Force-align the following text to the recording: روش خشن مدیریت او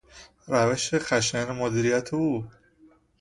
روش 0.47 0.93
خشن 0.93 1.51
مدیریت 1.51 2.13
او 2.13 2.47